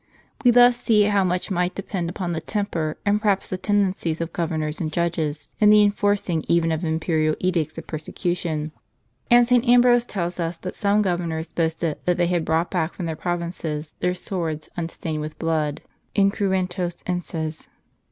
[0.43, 4.33] We thus see how much might depend upon the temper, and perhaps the tendencies, of
[4.33, 8.71] governors and judges, in the enforcing even of imperial edicts of persecution.
[9.29, 9.63] And St.
[9.69, 13.93] Ambrose tells us that some governors boasted that they had brought back from their provinces
[13.99, 15.81] their swords unstained with blood
[16.15, 17.69] [incruenfos enses).